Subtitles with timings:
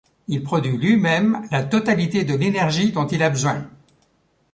[0.27, 3.69] Il produit lui-même la totalité de l'énergie dont il a besoin.